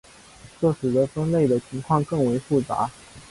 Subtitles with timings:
[0.59, 2.89] 这使得分类的情况更为复杂。